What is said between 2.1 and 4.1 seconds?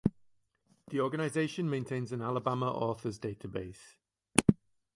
an Alabama Authors database.